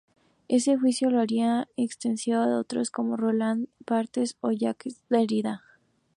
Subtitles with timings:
[0.47, 5.61] Ese juicio lo haría extensivo a otros, como Roland Barthes o Jacques Derrida.